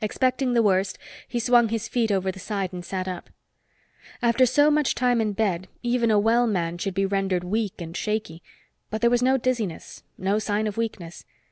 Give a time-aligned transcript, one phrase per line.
[0.00, 0.98] Expecting the worst,
[1.28, 3.30] he swung his feet over the side and sat up.
[4.20, 7.96] After so much time in bed, even a well man should be rendered weak and
[7.96, 8.42] shaky.
[8.90, 11.24] But there was no dizziness, no sign of weakness.